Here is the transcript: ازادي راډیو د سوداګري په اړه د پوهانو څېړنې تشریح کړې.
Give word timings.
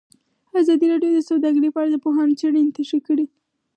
ازادي 0.59 0.85
راډیو 0.93 1.11
د 1.15 1.19
سوداګري 1.29 1.69
په 1.71 1.79
اړه 1.81 1.89
د 1.91 1.97
پوهانو 2.03 2.37
څېړنې 2.39 2.75
تشریح 2.77 3.03
کړې. 3.07 3.25